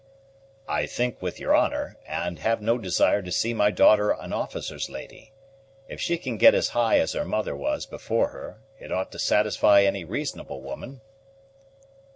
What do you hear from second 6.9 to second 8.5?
as her mother was before